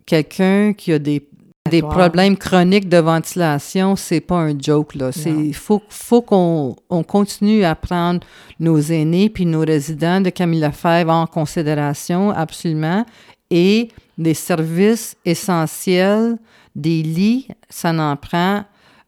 quelqu'un 0.06 0.72
qui 0.72 0.92
a 0.92 0.98
des, 0.98 1.26
des 1.70 1.80
problèmes 1.80 2.36
chroniques 2.36 2.88
de 2.88 2.98
ventilation, 2.98 3.94
c'est 3.96 4.20
pas 4.20 4.36
un 4.36 4.58
joke, 4.58 4.94
là. 4.94 5.12
C'est- 5.12 5.52
faut, 5.52 5.80
faut 5.88 6.20
qu'on 6.22 6.76
on 6.90 7.02
continue 7.02 7.64
à 7.64 7.74
prendre 7.74 8.20
nos 8.58 8.78
aînés 8.80 9.30
puis 9.30 9.46
nos 9.46 9.60
résidents 9.60 10.20
de 10.20 10.30
Camille 10.30 10.60
Lefebvre 10.60 11.10
en 11.12 11.26
considération, 11.26 12.30
absolument. 12.30 13.04
Et 13.50 13.88
des 14.18 14.34
services 14.34 15.16
essentiels, 15.24 16.36
des 16.74 17.02
lits, 17.02 17.48
ça 17.68 17.92
n'en 17.92 18.16
prend. 18.16 18.64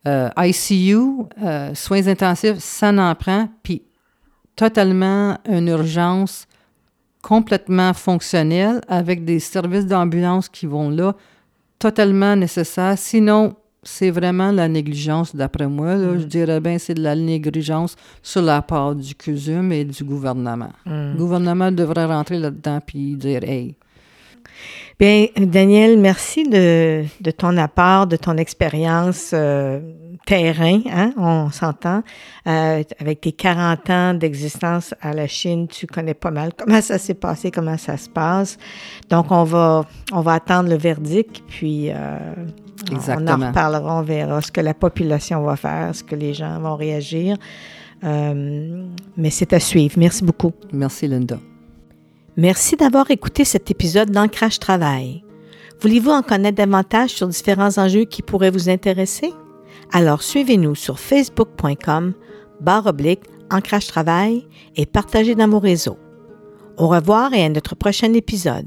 Euh, 0.06 0.28
ICU, 0.36 0.98
euh, 1.42 1.74
soins 1.74 2.06
intensifs, 2.08 2.58
ça 2.58 2.92
n'en 2.92 3.14
prend. 3.14 3.48
Puis 3.62 3.82
totalement 4.54 5.38
une 5.48 5.68
urgence 5.68 6.46
complètement 7.24 7.94
fonctionnelle 7.94 8.82
avec 8.86 9.24
des 9.24 9.40
services 9.40 9.86
d'ambulance 9.86 10.50
qui 10.50 10.66
vont 10.66 10.90
là, 10.90 11.16
totalement 11.78 12.36
nécessaire. 12.36 12.98
Sinon, 12.98 13.54
c'est 13.82 14.10
vraiment 14.10 14.52
la 14.52 14.68
négligence, 14.68 15.34
d'après 15.34 15.66
moi. 15.66 15.94
là. 15.94 16.18
Je 16.18 16.24
dirais 16.24 16.60
bien 16.60 16.76
c'est 16.78 16.92
de 16.92 17.02
la 17.02 17.16
négligence 17.16 17.96
sur 18.22 18.42
la 18.42 18.60
part 18.60 18.94
du 18.94 19.14
CUSUM 19.14 19.72
et 19.72 19.86
du 19.86 20.04
gouvernement. 20.04 20.72
Mm. 20.84 21.12
Le 21.12 21.16
gouvernement 21.16 21.72
devrait 21.72 22.04
rentrer 22.04 22.38
là-dedans 22.38 22.80
puis 22.86 23.16
dire 23.16 23.42
Hey, 23.42 23.74
Bien, 24.98 25.26
Daniel, 25.36 25.98
merci 25.98 26.44
de, 26.44 27.04
de 27.20 27.30
ton 27.30 27.56
apport, 27.56 28.06
de 28.06 28.16
ton 28.16 28.36
expérience 28.36 29.30
euh, 29.32 29.80
terrain, 30.26 30.80
hein, 30.90 31.12
on 31.16 31.50
s'entend. 31.50 32.02
Euh, 32.46 32.82
avec 32.98 33.20
tes 33.20 33.32
40 33.32 33.90
ans 33.90 34.14
d'existence 34.14 34.94
à 35.00 35.12
la 35.12 35.26
Chine, 35.26 35.68
tu 35.68 35.86
connais 35.86 36.14
pas 36.14 36.30
mal 36.30 36.52
comment 36.56 36.80
ça 36.80 36.98
s'est 36.98 37.14
passé, 37.14 37.50
comment 37.50 37.76
ça 37.76 37.96
se 37.96 38.08
passe. 38.08 38.58
Donc, 39.10 39.30
on 39.30 39.44
va, 39.44 39.84
on 40.12 40.20
va 40.20 40.34
attendre 40.34 40.68
le 40.68 40.76
verdict, 40.76 41.42
puis 41.48 41.90
euh, 41.90 42.18
on 42.90 43.26
en 43.26 43.48
reparlera, 43.48 43.98
on 43.98 44.02
verra 44.02 44.40
ce 44.40 44.52
que 44.52 44.60
la 44.60 44.74
population 44.74 45.42
va 45.42 45.56
faire, 45.56 45.94
ce 45.94 46.04
que 46.04 46.14
les 46.14 46.34
gens 46.34 46.58
vont 46.60 46.76
réagir. 46.76 47.36
Euh, 48.02 48.86
mais 49.16 49.30
c'est 49.30 49.52
à 49.52 49.60
suivre. 49.60 49.94
Merci 49.98 50.24
beaucoup. 50.24 50.52
merci 50.72 51.08
Linda. 51.08 51.38
Merci 52.36 52.74
d'avoir 52.74 53.12
écouté 53.12 53.44
cet 53.44 53.70
épisode 53.70 54.10
d'Ancrage 54.10 54.58
Travail. 54.58 55.24
Voulez-vous 55.80 56.10
en 56.10 56.22
connaître 56.22 56.56
davantage 56.56 57.10
sur 57.10 57.28
différents 57.28 57.78
enjeux 57.78 58.04
qui 58.04 58.22
pourraient 58.22 58.50
vous 58.50 58.68
intéresser? 58.68 59.32
Alors 59.92 60.22
suivez-nous 60.22 60.74
sur 60.74 60.98
facebook.com 60.98 62.14
barre 62.60 62.86
oblique 62.86 63.22
Ancrage 63.52 63.86
Travail 63.86 64.48
et 64.74 64.86
partagez 64.86 65.36
dans 65.36 65.48
vos 65.48 65.60
réseaux. 65.60 65.98
Au 66.76 66.88
revoir 66.88 67.34
et 67.34 67.44
à 67.44 67.48
notre 67.48 67.76
prochain 67.76 68.12
épisode. 68.14 68.66